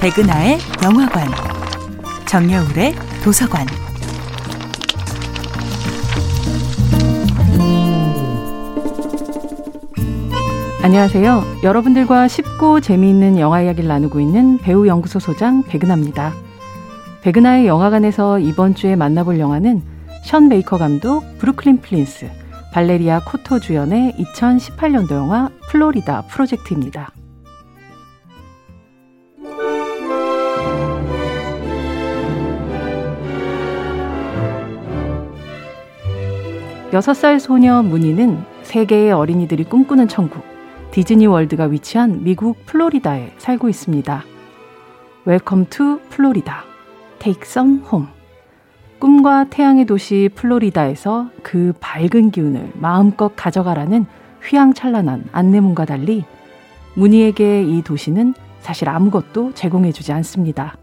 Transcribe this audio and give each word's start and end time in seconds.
백은하의 0.00 0.56
영화관, 0.82 1.28
정여울의 2.26 2.94
도서관. 3.22 3.66
안녕하세요. 10.82 11.42
여러분들과 11.62 12.28
쉽고 12.28 12.80
재미있는 12.80 13.38
영화 13.38 13.60
이야기를 13.60 13.86
나누고 13.86 14.20
있는 14.20 14.56
배우 14.56 14.86
연구소 14.86 15.18
소장 15.18 15.62
백은하입니다. 15.64 16.32
백은하의 17.20 17.66
영화관에서 17.66 18.38
이번 18.38 18.74
주에 18.74 18.96
만나볼 18.96 19.38
영화는 19.38 19.82
션 20.24 20.48
베이커 20.48 20.78
감독, 20.78 21.24
브루클린 21.36 21.82
프린스, 21.82 22.30
발레리아 22.72 23.20
코토 23.26 23.60
주연의 23.60 24.14
2018년도 24.14 25.12
영화 25.12 25.50
플로리다 25.68 26.22
프로젝트입니다. 26.22 27.12
6살 36.90 37.38
소녀 37.38 37.82
무니는 37.84 38.42
세계의 38.62 39.12
어린이들이 39.12 39.62
꿈꾸는 39.62 40.08
천국, 40.08 40.42
디즈니 40.90 41.24
월드가 41.24 41.66
위치한 41.66 42.24
미국 42.24 42.66
플로리다에 42.66 43.32
살고 43.38 43.68
있습니다. 43.68 44.24
Welcome 45.24 45.66
to 45.70 46.00
Florida. 46.10 46.64
Take 47.20 47.42
some 47.44 47.82
home. 47.84 48.08
꿈과 48.98 49.44
태양의 49.50 49.84
도시 49.84 50.28
플로리다에서 50.34 51.30
그 51.44 51.72
밝은 51.78 52.32
기운을 52.32 52.72
마음껏 52.74 53.32
가져가라는 53.36 54.06
휘황찬란한 54.42 55.26
안내문과 55.30 55.84
달리 55.84 56.24
무니에게 56.94 57.62
이 57.62 57.82
도시는 57.82 58.34
사실 58.58 58.88
아무것도 58.88 59.54
제공해주지 59.54 60.12
않습니다. 60.12 60.76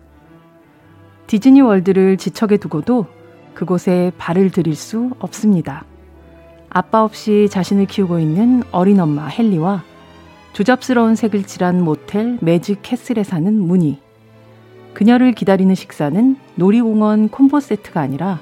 디즈니 1.27 1.59
월드를 1.59 2.15
지척에 2.15 2.55
두고도 2.55 3.07
그곳에 3.53 4.13
발을 4.17 4.51
들일 4.51 4.73
수 4.73 5.11
없습니다. 5.19 5.83
아빠 6.77 7.03
없이 7.03 7.47
자신을 7.49 7.87
키우고 7.87 8.19
있는 8.19 8.61
어린 8.71 8.99
엄마 8.99 9.27
핼리와 9.29 9.81
조잡스러운 10.53 11.15
색을 11.15 11.41
칠한 11.41 11.83
모텔 11.83 12.37
매직 12.39 12.81
캐슬에 12.83 13.23
사는 13.23 13.51
무니. 13.51 13.99
그녀를 14.93 15.31
기다리는 15.31 15.73
식사는 15.73 16.37
놀이공원 16.53 17.29
콤보 17.29 17.61
세트가 17.61 17.99
아니라 17.99 18.39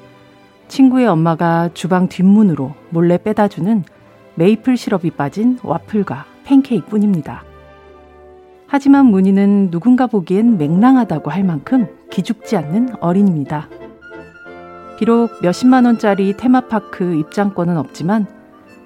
친구의 0.67 1.08
엄마가 1.08 1.69
주방 1.73 2.09
뒷문으로 2.09 2.73
몰래 2.89 3.17
빼다주는 3.17 3.86
메이플 4.36 4.75
시럽이 4.75 5.11
빠진 5.11 5.58
와플과 5.64 6.25
팬케이크 6.44 6.88
뿐입니다. 6.88 7.45
하지만 8.67 9.05
문희는 9.05 9.72
누군가 9.72 10.08
보기엔 10.08 10.58
맹랑하다고 10.58 11.31
할 11.31 11.45
만큼 11.45 11.88
기죽지 12.09 12.58
않는 12.58 12.95
어린입니다. 12.99 13.70
비록 14.97 15.29
몇십만 15.41 15.85
원짜리 15.85 16.38
테마파크 16.38 17.15
입장권은 17.15 17.77
없지만 17.77 18.27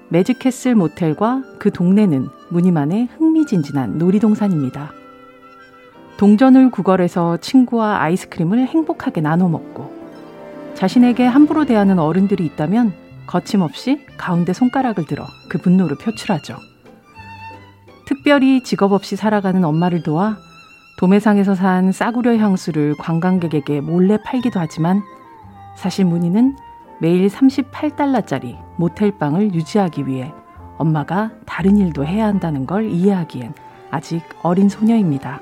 매직캐슬 0.08 0.74
모텔과 0.74 1.42
그 1.60 1.70
동네는 1.70 2.28
무늬만의 2.48 3.08
흥미진진한 3.16 3.98
놀이동산입니다. 3.98 4.90
동전을 6.16 6.70
구걸해서 6.70 7.36
친구와 7.36 8.02
아이스크림을 8.02 8.66
행복하게 8.66 9.20
나눠 9.20 9.48
먹고 9.48 9.92
자신에게 10.74 11.24
함부로 11.24 11.64
대하는 11.64 12.00
어른들이 12.00 12.44
있다면 12.44 12.92
거침없이 13.28 14.04
가운데 14.16 14.52
손가락을 14.52 15.06
들어 15.06 15.24
그 15.48 15.58
분노를 15.58 15.96
표출하죠. 15.96 16.56
특별히 18.04 18.64
직업 18.64 18.92
없이 18.92 19.14
살아가는 19.14 19.64
엄마를 19.64 20.02
도와 20.02 20.36
도매상에서 20.98 21.54
산 21.54 21.92
싸구려 21.92 22.36
향수를 22.36 22.96
관광객에게 22.98 23.80
몰래 23.80 24.18
팔기도 24.24 24.58
하지만 24.58 25.02
사실 25.74 26.04
문희는 26.04 26.56
매일 27.00 27.28
38달러짜리 27.28 28.58
모텔방을 28.76 29.54
유지하기 29.54 30.06
위해 30.06 30.32
엄마가 30.76 31.30
다른 31.46 31.76
일도 31.76 32.04
해야 32.04 32.26
한다는 32.26 32.66
걸 32.66 32.90
이해하기엔 32.90 33.54
아직 33.90 34.22
어린 34.42 34.68
소녀입니다. 34.68 35.40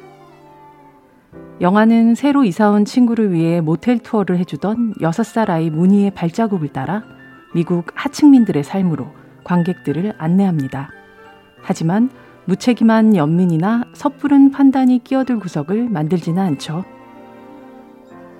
영화는 1.60 2.14
새로 2.14 2.44
이사온 2.44 2.84
친구를 2.84 3.32
위해 3.32 3.60
모텔 3.60 3.98
투어를 3.98 4.38
해주던 4.38 4.94
6살 5.00 5.50
아이 5.50 5.70
문희의 5.70 6.12
발자국을 6.12 6.68
따라 6.68 7.02
미국 7.54 7.86
하층민들의 7.94 8.62
삶으로 8.62 9.08
관객들을 9.42 10.14
안내합니다. 10.18 10.90
하지만 11.60 12.10
무책임한 12.44 13.16
연민이나 13.16 13.84
섣부른 13.92 14.52
판단이 14.52 15.02
끼어들 15.04 15.38
구석을 15.38 15.88
만들지는 15.88 16.42
않죠. 16.42 16.84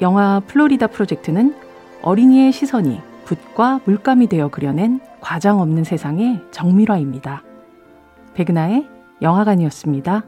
영화 0.00 0.40
플로리다 0.46 0.86
프로젝트는 0.86 1.54
어린이의 2.02 2.52
시선이 2.52 3.00
붓과 3.24 3.80
물감이 3.84 4.28
되어 4.28 4.48
그려낸 4.48 5.00
과장 5.20 5.60
없는 5.60 5.84
세상의 5.84 6.40
정밀화입니다. 6.50 7.42
백은하의 8.34 8.88
영화관이었습니다. 9.20 10.24